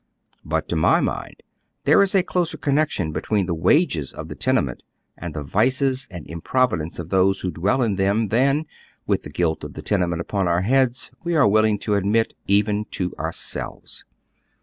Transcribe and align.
But 0.43 0.67
to 0.69 0.75
my 0.75 0.99
mind 0.99 1.43
there 1.83 2.01
is 2.01 2.15
a 2.15 2.23
closer 2.23 2.57
connection 2.57 3.11
between 3.11 3.45
the 3.45 3.53
wages 3.53 4.13
of 4.13 4.29
the 4.29 4.33
tene 4.35 4.65
ments 4.65 4.81
and 5.15 5.35
the 5.35 5.43
vices 5.43 6.07
and 6.09 6.25
improvidence 6.25 6.97
of 6.97 7.09
those 7.09 7.41
who 7.41 7.51
dwell 7.51 7.83
oy 7.83 7.89
Google 7.89 7.97
THE 7.97 8.03
COMMON 8.05 8.21
HEED. 8.23 8.31
173 8.33 8.41
in 8.41 8.55
them 8.55 8.63
than, 8.65 9.05
with 9.05 9.21
the 9.21 9.29
guilt 9.29 9.63
of 9.63 9.73
the 9.73 9.83
tenement 9.87 10.19
upon 10.21 10.47
onr 10.47 10.65
lieads, 10.65 11.11
we 11.23 11.35
are 11.35 11.47
willing 11.47 11.77
to 11.77 11.93
admit 11.93 12.33
even 12.47 12.85
to 12.85 13.11
ourselveB. 13.11 14.05